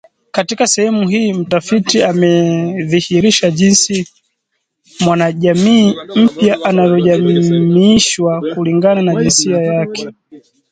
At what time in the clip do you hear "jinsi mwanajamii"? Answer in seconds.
3.51-5.95